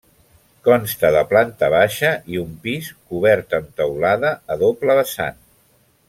[0.67, 5.37] Consta de planta baixa i un pis, cobert amb teulada a doble vessant.